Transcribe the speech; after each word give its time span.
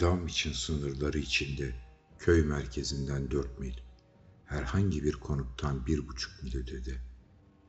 Damwich'in 0.00 0.52
sınırları 0.52 1.18
içinde 1.18 1.74
köy 2.18 2.44
merkezinden 2.44 3.30
dört 3.30 3.58
mil, 3.58 3.74
herhangi 4.44 5.04
bir 5.04 5.12
konuttan 5.12 5.86
bir 5.86 6.08
buçuk 6.08 6.42
mil 6.42 6.56
ötede, 6.56 7.00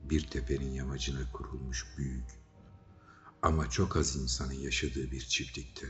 bir 0.04 0.28
tepenin 0.28 0.72
yamacına 0.72 1.32
kurulmuş 1.32 1.86
büyük 1.98 2.26
ama 3.42 3.70
çok 3.70 3.98
az 3.98 4.16
insanın 4.16 4.54
yaşadığı 4.54 5.12
bir 5.12 5.22
çiftlikte. 5.22 5.88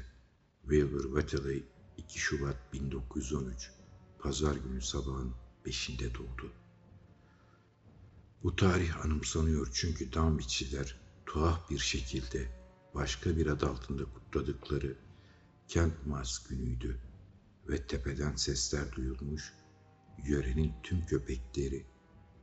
Wilbur 0.62 1.04
Wetterley 1.04 1.66
2 1.98 2.20
Şubat 2.20 2.74
1913 2.74 3.72
Pazar 4.20 4.56
günü 4.56 4.82
sabahın 4.82 5.34
beşinde 5.66 6.14
doğdu. 6.14 6.54
Bu 8.44 8.56
tarih 8.56 9.06
anımsanıyor 9.06 9.70
çünkü 9.74 10.14
Damwich'liler 10.14 10.96
tuhaf 11.26 11.70
bir 11.70 11.80
şekilde 11.80 12.48
başka 12.96 13.38
bir 13.38 13.48
ad 13.48 13.62
altında 13.62 14.06
kutladıkları 14.06 14.98
Kent 15.72 16.06
Mars 16.06 16.48
günüydü 16.48 17.00
ve 17.70 17.88
tepeden 17.88 18.36
sesler 18.36 18.92
duyulmuş, 18.92 19.54
yörenin 20.26 20.74
tüm 20.84 21.06
köpekleri 21.06 21.86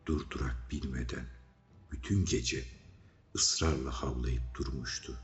durdurak 0.06 0.56
bilmeden 0.70 1.26
bütün 1.90 2.24
gece 2.24 2.64
ısrarla 3.34 3.90
havlayıp 3.90 4.42
durmuştu. 4.54 5.18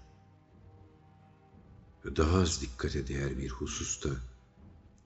Daha 2.17 2.39
az 2.39 2.63
dikkate 2.63 3.09
değer 3.09 3.39
bir 3.39 3.51
hususta 3.51 4.11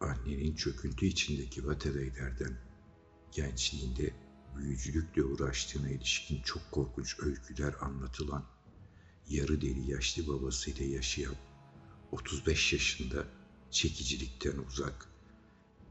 annenin 0.01 0.55
çöküntü 0.55 1.07
içindeki 1.07 1.67
vatereylerden 1.67 2.59
gençliğinde 3.33 4.13
büyücülükle 4.57 5.25
uğraştığına 5.25 5.89
ilişkin 5.89 6.43
çok 6.43 6.73
korkunç 6.73 7.17
öyküler 7.21 7.75
anlatılan 7.81 8.45
yarı 9.29 9.61
deli 9.61 9.91
yaşlı 9.91 10.29
babasıyla 10.29 10.85
yaşayan 10.87 11.35
35 12.13 12.73
yaşında 12.73 13.27
çekicilikten 13.71 14.59
uzak, 14.59 15.09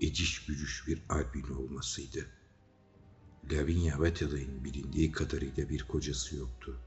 eciş 0.02 0.50
bücüş 0.50 0.88
bir 0.88 1.02
albino 1.10 1.60
olmasıydı. 1.60 2.26
Lavinia 3.52 3.96
Wetterley'in 3.98 4.64
bilindiği 4.64 5.12
kadarıyla 5.12 5.70
bir 5.70 5.84
kocası 5.84 6.36
yoktu. 6.36 6.80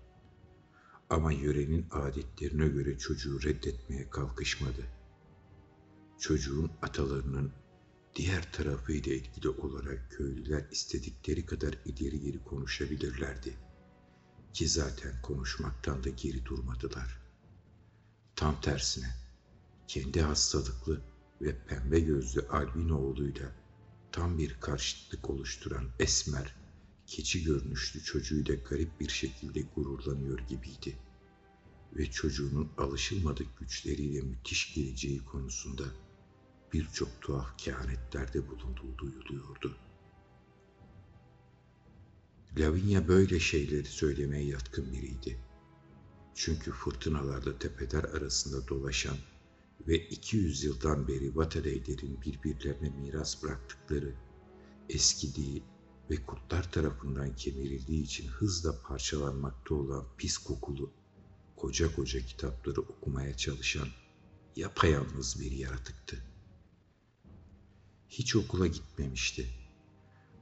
Ama 1.11 1.33
yörenin 1.33 1.87
adetlerine 1.91 2.69
göre 2.69 2.99
çocuğu 2.99 3.43
reddetmeye 3.43 4.11
kalkışmadı. 4.11 4.87
Çocuğun 6.19 6.71
atalarının 6.83 7.53
diğer 8.17 8.53
tarafıyla 8.53 9.13
ilgili 9.13 9.49
olarak 9.49 10.11
köylüler 10.11 10.67
istedikleri 10.71 11.47
kadar 11.47 11.75
ileri 11.85 12.21
geri 12.21 12.45
konuşabilirlerdi. 12.45 13.57
Ki 14.53 14.69
zaten 14.69 15.23
konuşmaktan 15.23 16.05
da 16.05 16.09
geri 16.09 16.45
durmadılar. 16.45 17.21
Tam 18.37 18.61
tersine 18.61 19.20
kendi 19.91 20.21
hastalıklı 20.23 21.01
ve 21.41 21.59
pembe 21.67 22.01
gözlü 22.01 22.49
albino 22.49 22.99
oğluyla 22.99 23.53
tam 24.13 24.39
bir 24.39 24.61
karşıtlık 24.61 25.31
oluşturan 25.31 25.89
esmer, 25.99 26.55
keçi 27.07 27.45
görünüşlü 27.45 28.03
çocuğuyla 28.03 28.55
garip 28.55 29.01
bir 29.01 29.09
şekilde 29.09 29.61
gururlanıyor 29.61 30.39
gibiydi. 30.39 30.97
Ve 31.93 32.11
çocuğunun 32.11 32.69
alışılmadık 32.79 33.59
güçleriyle 33.59 34.21
müthiş 34.21 34.75
geleceği 34.75 35.25
konusunda 35.25 35.85
birçok 36.73 37.23
tuhaf 37.23 37.59
kehanetlerde 37.59 38.49
bulunduğu 38.49 38.99
duyuluyordu. 38.99 39.77
Lavinia 42.59 43.09
böyle 43.09 43.41
şeyleri 43.41 43.87
söylemeye 43.87 44.45
yatkın 44.45 44.93
biriydi. 44.93 45.39
Çünkü 46.35 46.71
fırtınalarda 46.73 47.59
tepeler 47.59 48.05
arasında 48.05 48.69
dolaşan 48.69 49.17
ve 49.89 50.09
200 50.09 50.65
yıldan 50.65 51.09
beri 51.09 51.27
Waterley'lerin 51.27 52.21
birbirlerine 52.23 52.91
miras 52.91 53.43
bıraktıkları, 53.43 54.15
eskidiği 54.89 55.63
ve 56.11 56.17
kurtlar 56.17 56.73
tarafından 56.73 57.37
kemirildiği 57.37 58.03
için 58.03 58.29
hızla 58.29 58.83
parçalanmakta 58.83 59.75
olan 59.75 60.07
pis 60.19 60.39
kokulu, 60.39 60.91
koca 61.57 61.95
koca 61.95 62.21
kitapları 62.21 62.81
okumaya 62.81 63.37
çalışan 63.37 63.89
yapayalnız 64.57 65.41
bir 65.41 65.51
yaratıktı. 65.53 66.25
Hiç 68.09 68.37
okula 68.37 68.67
gitmemişti. 68.67 69.47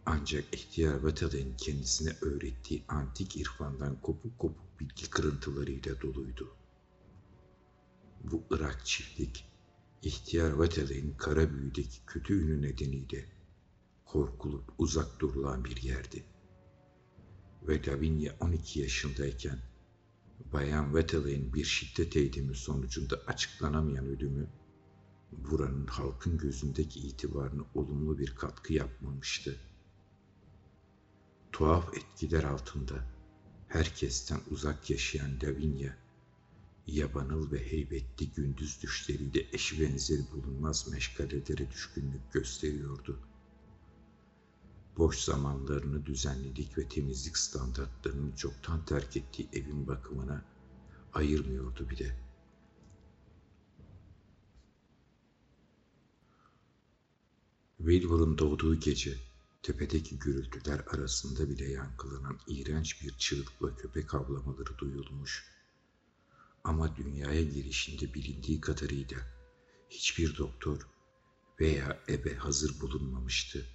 Ancak 0.07 0.55
ihtiyar 0.55 0.95
Waterley'in 0.95 1.57
kendisine 1.57 2.13
öğrettiği 2.21 2.85
antik 2.89 3.37
irfandan 3.37 4.01
kopuk 4.01 4.39
kopuk 4.39 4.81
bilgi 4.81 5.11
kırıntılarıyla 5.11 6.01
doluydu. 6.01 6.58
Bu 8.25 8.43
Irak 8.51 8.87
çiftlik, 8.87 9.45
ihtiyar 10.03 10.51
Vatele'nin 10.51 11.15
kara 11.19 11.53
büyüdeki 11.53 12.07
kötü 12.07 12.45
ünü 12.45 12.63
nedeniyle 12.63 13.25
korkulup 14.05 14.65
uzak 14.79 15.21
durulan 15.21 15.65
bir 15.65 15.83
yerdi. 15.83 16.25
Ve 17.63 17.87
Lavinia 17.87 18.35
12 18.41 18.81
yaşındayken 18.81 19.59
Bayan 20.53 20.95
Vettel'in 20.95 21.55
bir 21.55 21.65
şiddet 21.65 22.17
eğitimi 22.17 22.55
sonucunda 22.55 23.21
açıklanamayan 23.27 24.07
ölümü 24.07 24.49
buranın 25.33 25.87
halkın 25.87 26.39
gözündeki 26.39 27.01
itibarını 27.01 27.65
olumlu 27.75 28.19
bir 28.19 28.35
katkı 28.35 28.73
yapmamıştı. 28.73 29.57
Tuhaf 31.53 31.97
etkiler 31.97 32.45
altında 32.45 32.95
herkesten 33.69 34.41
uzak 34.51 34.91
yaşayan 34.91 35.31
Lavinia 35.43 35.93
yabanıl 36.89 37.53
ve 37.53 37.71
heybetli 37.71 38.33
gündüz 38.33 38.83
düşleriyle 38.83 39.47
eş 39.53 39.81
benzeri 39.81 40.23
bulunmaz 40.33 40.89
meşgalelere 40.89 41.71
düşkünlük 41.71 42.33
gösteriyordu. 42.33 43.19
Boş 44.99 45.19
zamanlarını 45.19 46.07
düzenlilik 46.07 46.79
ve 46.79 46.89
temizlik 46.89 47.39
standartlarını 47.39 48.37
çoktan 48.37 48.85
terk 48.85 49.17
ettiği 49.17 49.49
evin 49.53 49.87
bakımına 49.87 50.45
ayırmıyordu 51.13 51.91
bile. 51.91 52.19
Wilbur'un 57.79 58.39
doğduğu 58.39 58.81
gece 58.81 59.15
tepedeki 59.63 60.19
gürültüler 60.19 60.81
arasında 60.87 61.49
bile 61.49 61.71
yankılanan 61.71 62.39
iğrenç 62.49 63.03
bir 63.03 63.19
çığlıkla 63.19 63.77
köpek 63.77 64.15
avlamaları 64.15 64.79
duyulmuş.'' 64.79 65.58
Ama 66.65 66.97
dünyaya 66.97 67.43
girişinde 67.43 68.15
bilindiği 68.15 68.61
kadarıyla 68.61 69.19
hiçbir 69.91 70.39
doktor 70.39 70.81
veya 71.61 72.01
ebe 72.09 72.37
hazır 72.37 72.81
bulunmamıştı. 72.81 73.67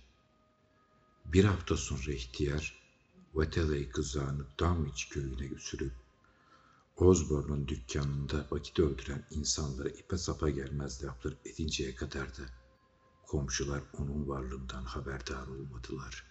Bir 1.26 1.44
hafta 1.44 1.78
sonra 1.78 2.12
ihtiyar 2.14 2.84
Wateley 3.32 3.90
kızağını 3.90 4.46
Dunwich 4.58 5.10
köyüne 5.10 5.48
götürüp 5.48 5.94
Osborne'un 6.98 7.68
dükkanında 7.68 8.48
vakit 8.52 8.80
öldüren 8.80 9.28
insanlara 9.32 9.90
ipe 9.90 10.18
sapa 10.18 10.50
gelmez 10.50 11.04
laflar 11.04 11.34
edinceye 11.46 11.96
kadar 11.96 12.38
da 12.38 12.44
komşular 13.28 13.84
onun 13.94 14.28
varlığından 14.28 14.84
haberdar 14.84 15.48
olmadılar. 15.48 16.26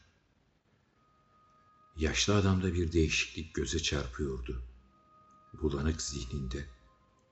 Yaşlı 1.96 2.34
adamda 2.34 2.74
bir 2.74 2.92
değişiklik 2.92 3.54
göze 3.54 3.78
çarpıyordu 3.78 4.72
bulanık 5.52 6.02
zihninde 6.02 6.68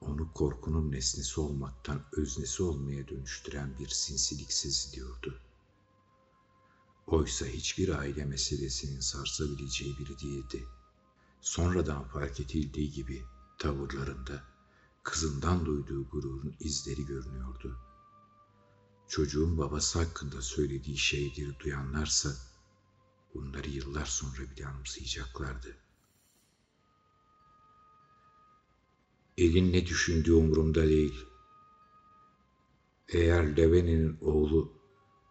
onu 0.01 0.33
korkunun 0.33 0.93
nesnesi 0.93 1.41
olmaktan 1.41 2.03
öznesi 2.13 2.63
olmaya 2.63 3.09
dönüştüren 3.09 3.79
bir 3.79 3.89
sinsilik 3.89 4.53
seziliyordu. 4.53 5.41
Oysa 7.07 7.47
hiçbir 7.47 7.89
aile 7.89 8.25
meselesinin 8.25 9.01
sarsabileceği 9.01 9.99
biri 9.99 10.19
değildi. 10.19 10.67
Sonradan 11.41 12.05
fark 12.05 12.41
edildiği 12.41 12.93
gibi 12.93 13.25
tavırlarında 13.59 14.45
kızından 15.03 15.67
duyduğu 15.67 16.09
gururun 16.09 16.57
izleri 16.61 17.07
görünüyordu. 17.07 17.79
Çocuğun 19.09 19.59
babası 19.59 19.99
hakkında 19.99 20.43
söylediği 20.43 20.99
şeyleri 20.99 21.59
duyanlarsa 21.59 22.37
bunları 23.35 23.69
yıllar 23.69 24.07
sonra 24.07 24.51
bile 24.51 24.67
anımsayacaklardı.'' 24.67 25.90
Elin 29.41 29.73
ne 29.73 29.87
düşündüğü 29.87 30.33
umurumda 30.33 30.89
değil. 30.89 31.27
Eğer 33.09 33.57
Leveni'nin 33.57 34.19
oğlu 34.21 34.73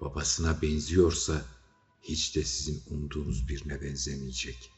babasına 0.02 0.62
benziyorsa 0.62 1.46
hiç 2.02 2.36
de 2.36 2.44
sizin 2.44 2.84
umduğunuz 2.96 3.48
birine 3.48 3.82
benzemeyecek. 3.82 4.72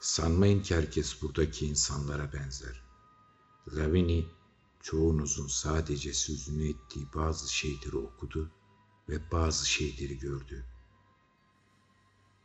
Sanmayın 0.00 0.62
ki 0.62 0.76
herkes 0.76 1.22
buradaki 1.22 1.66
insanlara 1.66 2.32
benzer. 2.32 2.82
Lavini 3.76 4.26
çoğunuzun 4.80 5.46
sadece 5.46 6.12
sözünü 6.12 6.68
ettiği 6.68 7.06
bazı 7.14 7.54
şeyleri 7.54 7.96
okudu 7.96 8.50
ve 9.08 9.30
bazı 9.32 9.68
şeyleri 9.68 10.18
gördü. 10.18 10.66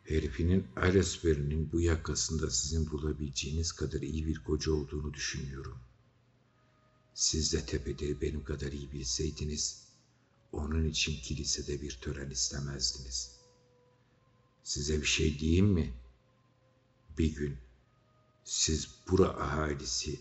Herifinin 0.05 0.67
Aylesbury'nin 0.75 1.71
bu 1.71 1.81
yakasında 1.81 2.49
sizin 2.49 2.91
bulabileceğiniz 2.91 3.71
kadar 3.71 4.01
iyi 4.01 4.27
bir 4.27 4.43
koca 4.43 4.71
olduğunu 4.71 5.13
düşünüyorum. 5.13 5.77
Siz 7.13 7.53
de 7.53 7.65
tepede 7.65 8.21
benim 8.21 8.43
kadar 8.43 8.71
iyi 8.71 8.91
bilseydiniz, 8.91 9.87
onun 10.51 10.85
için 10.85 11.21
kilisede 11.21 11.81
bir 11.81 11.97
tören 12.01 12.29
istemezdiniz. 12.29 13.31
Size 14.63 15.01
bir 15.01 15.07
şey 15.07 15.39
diyeyim 15.39 15.67
mi? 15.67 15.93
Bir 17.17 17.35
gün 17.35 17.57
siz 18.43 18.89
bura 19.09 19.29
ahalisi 19.29 20.19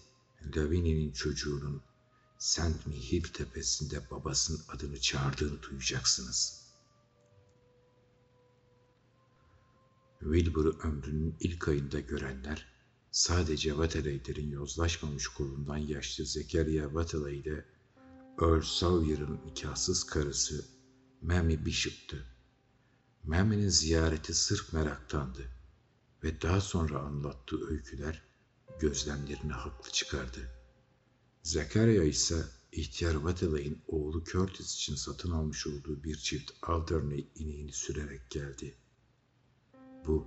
Lavini'nin 0.56 1.12
çocuğunun 1.12 1.82
Saint 2.38 2.86
Mihiel 2.86 3.22
tepesinde 3.22 4.10
babasının 4.10 4.60
adını 4.68 5.00
çağırdığını 5.00 5.62
duyacaksınız. 5.62 6.63
Wilbur'u 10.24 10.78
ömrünün 10.82 11.36
ilk 11.40 11.68
ayında 11.68 12.00
görenler 12.00 12.66
sadece 13.10 13.68
Waterley'lerin 13.68 14.50
yozlaşmamış 14.50 15.28
kolundan 15.28 15.76
yaşlı 15.76 16.26
Zekeriya 16.26 16.84
Waterley 16.84 17.38
ile 17.38 17.64
Earl 18.40 18.62
Sawyer'ın 18.62 19.40
nikahsız 19.46 20.04
karısı 20.04 20.64
Mammy 21.22 21.66
Bishop'tı. 21.66 22.24
Mammy'nin 23.24 23.68
ziyareti 23.68 24.34
sırf 24.34 24.72
meraktandı 24.72 25.42
ve 26.24 26.42
daha 26.42 26.60
sonra 26.60 26.98
anlattığı 26.98 27.68
öyküler 27.68 28.22
gözlemlerini 28.80 29.52
haklı 29.52 29.90
çıkardı. 29.90 30.40
Zekeriya 31.42 32.04
ise 32.04 32.44
ihtiyar 32.72 33.12
Waterley'in 33.12 33.82
oğlu 33.86 34.24
Curtis 34.24 34.74
için 34.74 34.94
satın 34.94 35.30
almış 35.30 35.66
olduğu 35.66 36.04
bir 36.04 36.16
çift 36.16 36.52
Alderney 36.62 37.28
ineğini 37.34 37.72
sürerek 37.72 38.30
geldi. 38.30 38.74
Bu, 40.06 40.26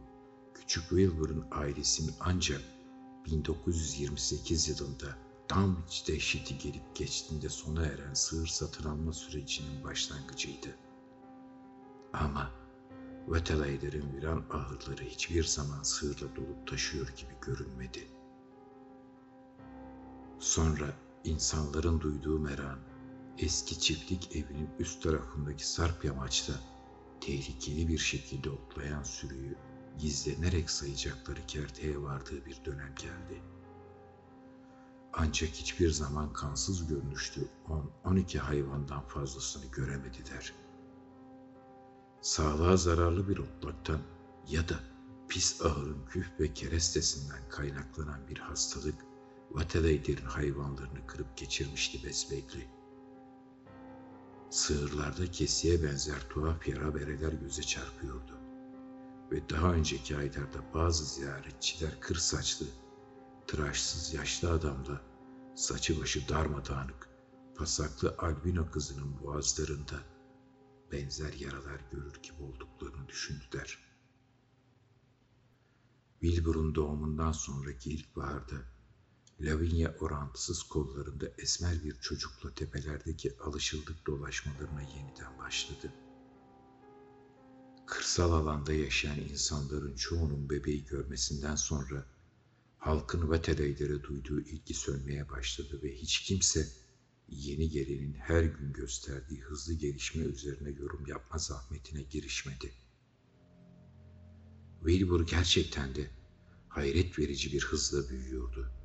küçük 0.53 0.89
Wilbur'un 0.89 1.45
ailesinin 1.51 2.13
ancak 2.19 2.61
1928 3.25 4.69
yılında 4.69 5.17
Dunwich 5.49 6.07
dehşeti 6.07 6.57
gelip 6.57 6.95
geçtiğinde 6.95 7.49
sona 7.49 7.85
eren 7.85 8.13
sığır 8.13 8.47
satın 8.47 8.89
alma 8.89 9.13
sürecinin 9.13 9.83
başlangıcıydı. 9.83 10.75
Ama 12.13 12.51
Veteleylerin 13.27 14.13
viran 14.13 14.43
ahırları 14.49 15.03
hiçbir 15.03 15.43
zaman 15.43 15.83
sığırla 15.83 16.35
dolup 16.35 16.67
taşıyor 16.67 17.07
gibi 17.07 17.33
görünmedi. 17.41 18.07
Sonra 20.39 20.93
insanların 21.23 22.01
duyduğu 22.01 22.39
meran, 22.39 22.79
eski 23.37 23.79
çiftlik 23.79 24.35
evinin 24.35 24.69
üst 24.79 25.03
tarafındaki 25.03 25.67
sarp 25.67 26.05
yamaçta 26.05 26.53
tehlikeli 27.27 27.87
bir 27.87 27.97
şekilde 27.97 28.49
otlayan 28.49 29.03
sürüyü 29.03 29.55
gizlenerek 29.99 30.69
sayacakları 30.69 31.45
kerteye 31.47 32.01
vardığı 32.01 32.45
bir 32.45 32.65
dönem 32.65 32.95
geldi. 32.95 33.41
Ancak 35.13 35.49
hiçbir 35.49 35.91
zaman 35.91 36.33
kansız 36.33 36.87
görünüşlü 36.87 37.47
10-12 38.05 38.37
hayvandan 38.37 39.07
fazlasını 39.07 39.65
göremediler. 39.71 40.53
Sağlığa 42.21 42.77
zararlı 42.77 43.29
bir 43.29 43.37
otlaktan 43.37 43.99
ya 44.47 44.69
da 44.69 44.79
pis 45.29 45.61
ahırın 45.61 46.05
küf 46.09 46.39
ve 46.39 46.53
kerestesinden 46.53 47.49
kaynaklanan 47.49 48.27
bir 48.27 48.37
hastalık 48.37 48.95
Vateleyder'in 49.51 50.25
hayvanlarını 50.25 51.07
kırıp 51.07 51.37
geçirmişti 51.37 52.07
besbekli. 52.07 52.76
Sığırlarda 54.49 55.31
kesiye 55.31 55.83
benzer 55.83 56.29
tuhaf 56.29 56.67
yara 56.67 56.95
bereler 56.95 57.33
göze 57.33 57.61
çarpıyordu. 57.61 58.37
Ve 59.31 59.49
daha 59.49 59.73
önceki 59.73 60.17
aylarda 60.17 60.73
bazı 60.73 61.05
ziyaretçiler 61.05 61.99
kır 61.99 62.15
saçlı, 62.15 62.65
tıraşsız 63.47 64.13
yaşlı 64.13 64.51
adamla 64.51 65.01
saçı 65.55 66.01
başı 66.01 66.29
darmadağınık, 66.29 67.09
pasaklı 67.57 68.15
albino 68.17 68.71
kızının 68.71 69.19
boğazlarında 69.23 69.95
benzer 70.91 71.33
yaralar 71.33 71.81
görür 71.91 72.15
gibi 72.23 72.43
olduklarını 72.43 73.07
düşündüler. 73.07 73.79
Wilbur'un 76.21 76.75
doğumundan 76.75 77.31
sonraki 77.31 77.89
ilkbaharda 77.89 78.55
Lavinia 79.41 79.93
orantısız 79.99 80.63
kollarında 80.63 81.25
esmer 81.37 81.83
bir 81.83 81.99
çocukla 81.99 82.53
tepelerdeki 82.53 83.37
alışıldık 83.39 84.07
dolaşmalarına 84.07 84.81
yeniden 84.81 85.37
başladı. 85.37 85.93
Kırsal 87.85 88.31
alanda 88.31 88.73
yaşayan 88.73 89.19
insanların 89.19 89.95
çoğunun 89.95 90.49
bebeği 90.49 90.85
görmesinden 90.85 91.55
sonra 91.55 92.05
halkın 92.77 93.29
vateleylere 93.29 94.03
duyduğu 94.03 94.41
ilgi 94.41 94.73
sönmeye 94.73 95.29
başladı 95.29 95.79
ve 95.83 95.95
hiç 95.95 96.19
kimse 96.19 96.67
yeni 97.29 97.69
gelenin 97.69 98.13
her 98.13 98.43
gün 98.43 98.73
gösterdiği 98.73 99.41
hızlı 99.41 99.73
gelişme 99.73 100.23
üzerine 100.23 100.69
yorum 100.69 101.05
yapma 101.07 101.37
zahmetine 101.37 102.01
girişmedi. 102.01 102.73
Wilbur 104.79 105.27
gerçekten 105.27 105.95
de 105.95 106.11
hayret 106.69 107.19
verici 107.19 107.53
bir 107.53 107.63
hızla 107.63 108.09
büyüyordu. 108.09 108.76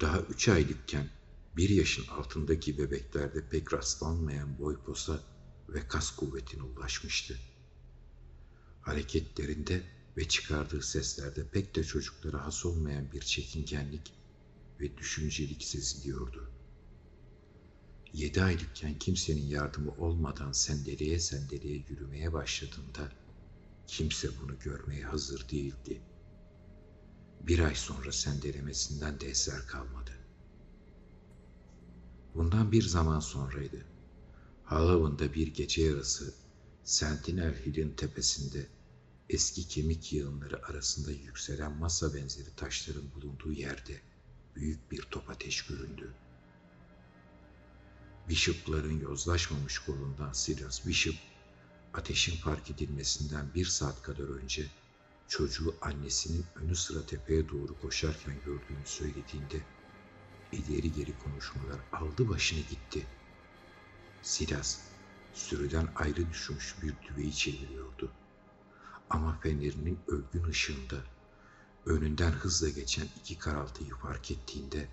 Daha 0.00 0.20
üç 0.20 0.48
aylıkken 0.48 1.10
bir 1.56 1.68
yaşın 1.68 2.06
altındaki 2.06 2.78
bebeklerde 2.78 3.48
pek 3.48 3.72
rastlanmayan 3.72 4.58
boy 4.58 4.84
posa 4.84 5.20
ve 5.68 5.88
kas 5.88 6.16
kuvvetine 6.16 6.62
ulaşmıştı. 6.62 7.38
Hareketlerinde 8.82 9.82
ve 10.16 10.28
çıkardığı 10.28 10.82
seslerde 10.82 11.48
pek 11.48 11.76
de 11.76 11.84
çocuklara 11.84 12.46
has 12.46 12.66
olmayan 12.66 13.12
bir 13.12 13.20
çekingenlik 13.20 14.12
ve 14.80 14.96
düşüncelik 14.96 15.64
seziliyordu. 15.64 16.50
Yedi 18.12 18.42
aylıkken 18.42 18.98
kimsenin 18.98 19.46
yardımı 19.46 19.90
olmadan 19.90 20.52
sendeleye 20.52 21.18
sendeleye 21.20 21.84
yürümeye 21.88 22.32
başladığında 22.32 23.12
kimse 23.86 24.28
bunu 24.42 24.58
görmeye 24.58 25.04
hazır 25.04 25.48
değildi. 25.48 26.02
Bir 27.46 27.58
ay 27.58 27.74
sonra 27.74 28.12
sendelemesinden 28.12 29.20
de 29.20 29.26
eser 29.26 29.66
kalmadı. 29.66 30.10
Bundan 32.34 32.72
bir 32.72 32.82
zaman 32.82 33.20
sonraydı. 33.20 33.84
Halloween'da 34.64 35.34
bir 35.34 35.54
gece 35.54 35.82
yarısı 35.82 36.34
Sentinel 36.84 37.54
Hill'in 37.54 37.94
tepesinde 37.94 38.66
eski 39.30 39.68
kemik 39.68 40.12
yığınları 40.12 40.66
arasında 40.66 41.10
yükselen 41.10 41.72
masa 41.72 42.14
benzeri 42.14 42.56
taşların 42.56 43.14
bulunduğu 43.14 43.52
yerde 43.52 44.00
büyük 44.56 44.90
bir 44.92 45.02
top 45.02 45.30
ateş 45.30 45.66
göründü. 45.66 46.14
Bishop'ların 48.28 49.00
yozlaşmamış 49.00 49.78
kolundan 49.78 50.32
Silas 50.32 50.86
Bishop, 50.86 51.16
ateşin 51.94 52.36
fark 52.36 52.70
edilmesinden 52.70 53.54
bir 53.54 53.64
saat 53.66 54.02
kadar 54.02 54.28
önce 54.28 54.66
çocuğu 55.28 55.74
annesinin 55.80 56.46
önü 56.54 56.76
sıra 56.76 57.06
tepeye 57.06 57.48
doğru 57.48 57.80
koşarken 57.80 58.34
gördüğünü 58.44 58.86
söylediğinde 58.86 59.62
ileri 60.52 60.92
geri 60.92 61.18
konuşmalar 61.18 61.80
aldı 61.92 62.28
başını 62.28 62.60
gitti. 62.60 63.06
Silas 64.22 64.80
sürüden 65.32 65.88
ayrı 65.94 66.30
düşmüş 66.30 66.76
bir 66.82 66.94
düveyi 67.08 67.34
çeviriyordu. 67.34 68.12
Ama 69.10 69.38
fenerinin 69.42 69.98
ölgün 70.08 70.44
ışığında 70.44 70.96
önünden 71.86 72.30
hızla 72.32 72.68
geçen 72.68 73.08
iki 73.20 73.38
karaltıyı 73.38 73.94
fark 73.94 74.30
ettiğinde 74.30 74.88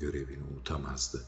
görevini 0.00 0.42
unutamazdı. 0.42 1.24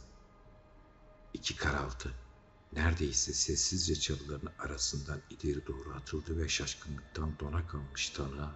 İki 1.35 1.57
karaltı 1.57 2.26
neredeyse 2.73 3.33
sessizce 3.33 4.01
çalıların 4.01 4.53
arasından 4.59 5.21
ileri 5.31 5.67
doğru 5.67 5.95
atıldı 5.95 6.39
ve 6.39 6.49
şaşkınlıktan 6.49 7.39
dona 7.39 7.67
kalmış 7.67 8.11
tanığa 8.11 8.55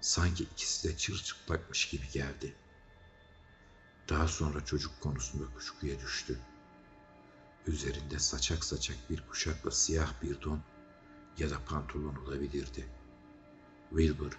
sanki 0.00 0.44
ikisi 0.44 0.88
de 0.88 0.96
çırçıplakmış 0.96 1.88
gibi 1.88 2.08
geldi. 2.12 2.54
Daha 4.08 4.28
sonra 4.28 4.64
çocuk 4.64 5.00
konusunda 5.00 5.54
kuşkuya 5.54 6.00
düştü. 6.00 6.38
Üzerinde 7.66 8.18
saçak 8.18 8.64
saçak 8.64 9.10
bir 9.10 9.26
kuşakla 9.26 9.70
siyah 9.70 10.22
bir 10.22 10.42
don 10.42 10.62
ya 11.38 11.50
da 11.50 11.64
pantolon 11.64 12.16
olabilirdi. 12.16 12.88
Wilbur 13.90 14.38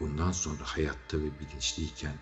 bundan 0.00 0.32
sonra 0.32 0.64
hayatta 0.64 1.18
ve 1.18 1.40
bilinçliyken 1.40 2.18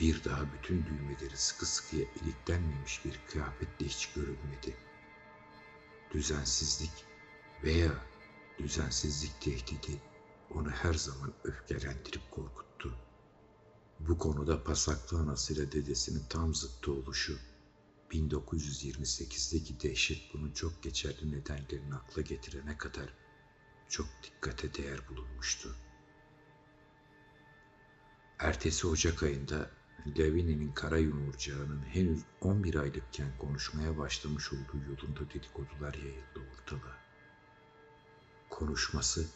bir 0.00 0.24
daha 0.24 0.52
bütün 0.52 0.86
düğmeleri 0.86 1.36
sıkı 1.36 1.66
sıkıya 1.66 2.02
iliklenmemiş 2.02 3.04
bir 3.04 3.20
kıyafetle 3.28 3.86
hiç 3.86 4.12
görülmedi. 4.14 4.76
Düzensizlik 6.12 7.04
veya 7.64 7.92
düzensizlik 8.58 9.40
tehdidi 9.40 10.00
onu 10.50 10.70
her 10.70 10.94
zaman 10.94 11.34
öfkelendirip 11.44 12.30
korkuttu. 12.30 12.94
Bu 14.00 14.18
konuda 14.18 14.64
pasaklı 14.64 15.18
anasıyla 15.18 15.72
dedesinin 15.72 16.24
tam 16.28 16.54
zıttı 16.54 16.92
oluşu 16.92 17.38
1928'deki 18.10 19.80
dehşet 19.80 20.34
bunun 20.34 20.52
çok 20.52 20.82
geçerli 20.82 21.32
nedenlerini 21.32 21.94
akla 21.94 22.22
getirene 22.22 22.78
kadar 22.78 23.14
çok 23.88 24.06
dikkate 24.22 24.74
değer 24.74 25.08
bulunmuştu. 25.08 25.76
Ertesi 28.38 28.86
Ocak 28.86 29.22
ayında 29.22 29.70
Lavini'nin 30.06 30.72
kara 30.72 30.98
yumurcağının 30.98 31.82
henüz 31.82 32.22
11 32.40 32.74
aylıkken 32.74 33.38
konuşmaya 33.38 33.98
başlamış 33.98 34.52
olduğu 34.52 34.78
yolunda 34.90 35.30
dedikodular 35.30 35.94
yayıldı 35.94 36.40
ortalığa. 36.54 36.98
Konuşması 38.50 39.26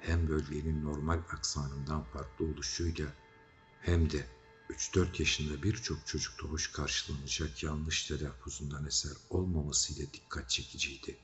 hem 0.00 0.28
bölgenin 0.28 0.84
normal 0.84 1.18
aksanından 1.32 2.02
farklı 2.02 2.44
oluşuyla 2.44 3.06
hem 3.80 4.10
de 4.10 4.26
3-4 4.70 5.20
yaşında 5.20 5.62
birçok 5.62 6.06
çocukta 6.06 6.48
hoş 6.48 6.72
karşılanacak 6.72 7.62
yanlış 7.62 8.06
telaffuzundan 8.06 8.86
eser 8.86 9.12
olmamasıyla 9.30 10.12
dikkat 10.12 10.50
çekiciydi. 10.50 11.16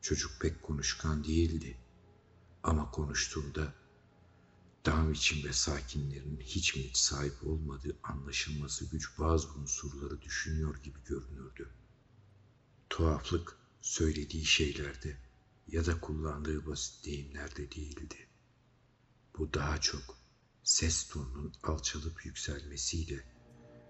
Çocuk 0.00 0.32
pek 0.40 0.62
konuşkan 0.62 1.24
değildi 1.24 1.78
ama 2.62 2.90
konuştuğunda 2.90 3.74
Dağ 4.86 5.10
için 5.10 5.44
ve 5.44 5.52
sakinlerin 5.52 6.40
hiç 6.40 6.76
mi 6.76 6.82
hiç 6.82 6.96
sahip 6.96 7.46
olmadığı 7.46 7.96
anlaşılması 8.02 8.84
güç 8.84 9.18
bazı 9.18 9.48
unsurları 9.48 10.22
düşünüyor 10.22 10.82
gibi 10.82 10.98
görünürdü. 11.04 11.68
Tuhaflık 12.90 13.56
söylediği 13.80 14.44
şeylerde 14.44 15.16
ya 15.68 15.86
da 15.86 16.00
kullandığı 16.00 16.66
basit 16.66 17.04
deyimlerde 17.04 17.70
değildi. 17.70 18.28
Bu 19.38 19.54
daha 19.54 19.80
çok 19.80 20.18
ses 20.64 21.08
tonunun 21.08 21.52
alçalıp 21.62 22.26
yükselmesiyle 22.26 23.24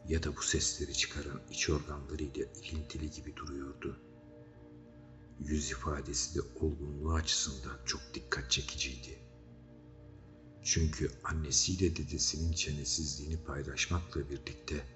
ya 0.09 0.23
da 0.23 0.37
bu 0.37 0.43
sesleri 0.43 0.95
çıkaran 0.95 1.43
iç 1.51 1.71
organlarıyla 1.71 2.45
ilintili 2.45 3.11
gibi 3.11 3.37
duruyordu. 3.37 4.01
Yüz 5.41 5.71
ifadesi 5.71 6.35
de 6.35 6.41
olgunluğu 6.41 7.15
açısından 7.15 7.79
çok 7.85 8.01
dikkat 8.15 8.51
çekiciydi. 8.51 9.19
Çünkü 10.65 11.11
annesiyle 11.25 11.97
dedesinin 11.97 12.53
çenesizliğini 12.53 13.45
paylaşmakla 13.45 14.31
birlikte 14.31 14.87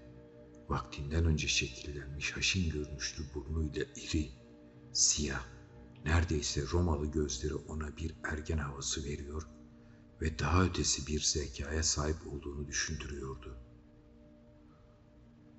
vaktinden 0.69 1.25
önce 1.25 1.49
şekillenmiş 1.49 2.37
haşin 2.37 2.71
görünüşlü 2.71 3.25
burnuyla 3.35 3.85
iri, 3.97 4.31
siyah, 4.93 5.47
neredeyse 6.05 6.63
Romalı 6.73 7.07
gözleri 7.07 7.55
ona 7.55 7.97
bir 7.97 8.15
ergen 8.25 8.59
havası 8.59 9.05
veriyor 9.05 9.43
ve 10.23 10.39
daha 10.39 10.65
ötesi 10.65 11.07
bir 11.07 11.21
zekaya 11.21 11.83
sahip 11.83 12.27
olduğunu 12.27 12.67
düşündürüyordu. 12.67 13.59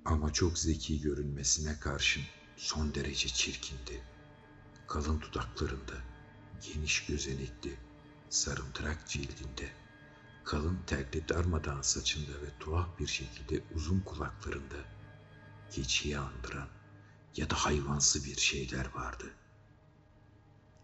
Ama 0.04 0.32
çok 0.32 0.58
zeki 0.58 1.00
görünmesine 1.00 1.80
karşın 1.80 2.22
son 2.56 2.94
derece 2.94 3.28
çirkindi. 3.28 4.02
Kalın 4.88 5.20
dudaklarında, 5.20 5.94
geniş 6.66 7.06
gözenekli, 7.06 7.78
sarımtırak 8.30 9.08
cildinde, 9.08 9.79
kalın 10.44 10.78
telli 10.86 11.28
darmadan 11.28 11.82
saçında 11.82 12.42
ve 12.42 12.58
tuhaf 12.60 12.98
bir 12.98 13.06
şekilde 13.06 13.62
uzun 13.74 14.00
kulaklarında 14.00 14.76
keçiyi 15.70 16.18
andıran 16.18 16.68
ya 17.36 17.50
da 17.50 17.54
hayvansı 17.54 18.24
bir 18.24 18.36
şeyler 18.36 18.94
vardı. 18.94 19.34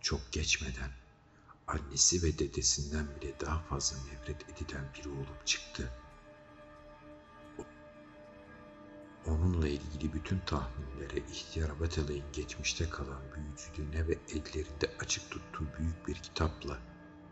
Çok 0.00 0.32
geçmeden 0.32 0.90
annesi 1.66 2.22
ve 2.22 2.38
dedesinden 2.38 3.06
bile 3.16 3.40
daha 3.40 3.58
fazla 3.58 3.96
nefret 3.96 4.50
edilen 4.50 4.84
biri 4.94 5.08
olup 5.08 5.46
çıktı. 5.46 5.92
Onunla 9.26 9.68
ilgili 9.68 10.12
bütün 10.12 10.38
tahminlere 10.38 11.18
ihtiyar 11.30 11.80
Batalay'ın 11.80 12.32
geçmişte 12.32 12.90
kalan 12.90 13.22
büyücülüğüne 13.34 14.08
ve 14.08 14.18
ellerinde 14.28 14.96
açık 15.00 15.30
tuttuğu 15.30 15.66
büyük 15.78 16.08
bir 16.08 16.14
kitapla 16.14 16.78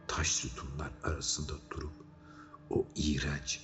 taş 0.06 0.28
sütunlar 0.28 0.90
arasında 1.02 1.52
durup 1.70 2.03
o 2.70 2.88
iğrenç, 2.96 3.60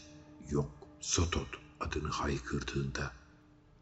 yok, 0.50 0.71
Sotot 1.00 1.49
adını 1.80 2.09
haykırdığında 2.09 3.12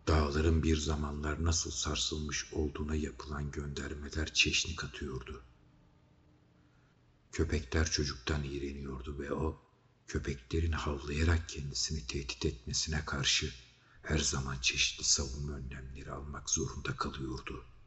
dağların 0.07 0.63
bir 0.63 0.77
zamanlar 0.77 1.45
nasıl 1.45 1.71
sarsılmış 1.71 2.53
olduğuna 2.53 2.95
yapılan 2.95 3.51
göndermeler 3.51 4.35
çeşnik 4.35 4.85
atıyordu. 4.85 5.43
Köpekler 7.33 7.91
çocuktan 7.91 8.45
iğreniyordu 8.45 9.19
ve 9.19 9.33
o 9.33 9.61
köpeklerin 10.07 10.73
havlayarak 10.73 11.49
kendisini 11.49 12.07
tehdit 12.07 12.47
etmesine 12.47 13.05
karşı 13.05 13.55
her 14.03 14.19
zaman 14.19 14.61
çeşitli 14.61 15.05
savunma 15.05 15.53
önlemleri 15.53 16.13
almak 16.13 16.51
zorunda 16.51 16.97
kalıyordu.'' 16.97 17.78